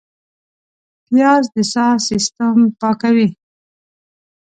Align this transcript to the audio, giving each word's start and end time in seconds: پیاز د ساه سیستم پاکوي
پیاز 1.07 1.45
د 1.55 1.57
ساه 1.73 1.95
سیستم 2.09 2.57
پاکوي 2.79 3.27